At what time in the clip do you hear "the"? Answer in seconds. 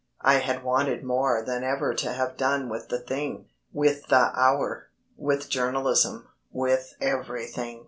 2.89-2.97, 4.07-4.31